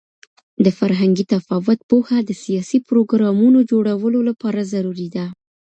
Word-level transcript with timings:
د 0.65 0.67
فرهنګي 0.79 1.25
تفاوت 1.33 1.79
پوهه 1.89 2.17
د 2.23 2.31
سیاسي 2.43 2.79
پروګرامونو 2.87 3.59
جوړولو 3.71 4.19
لپاره 4.29 4.61
ضروري 4.73 5.07
ده. 5.15 5.25